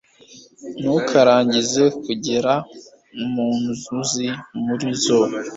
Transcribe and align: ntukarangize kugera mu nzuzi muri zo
ntukarangize 0.79 1.83
kugera 2.03 2.53
mu 3.33 3.47
nzuzi 3.69 4.27
muri 4.65 4.89
zo 5.03 5.19